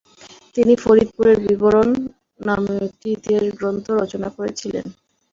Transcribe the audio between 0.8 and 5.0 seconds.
'ফরিদপুরের বিবরণ' নামেও একটি ইতিহাস গ্রন্থ রচনা করেছিলেন।